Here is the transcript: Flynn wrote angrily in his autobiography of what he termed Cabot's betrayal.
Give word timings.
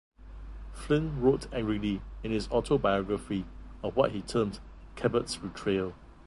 Flynn 0.73 1.21
wrote 1.21 1.45
angrily 1.53 2.01
in 2.23 2.31
his 2.31 2.49
autobiography 2.49 3.45
of 3.83 3.95
what 3.95 4.13
he 4.13 4.23
termed 4.23 4.59
Cabot's 4.95 5.37
betrayal. 5.37 5.93